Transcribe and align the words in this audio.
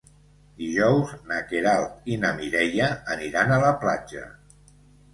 Dijous 0.61 1.11
na 1.33 1.37
Queralt 1.51 2.09
i 2.15 2.19
na 2.23 2.33
Mireia 2.41 2.91
aniran 3.19 3.57
a 3.57 3.63
la 3.69 3.73
platja. 3.87 4.29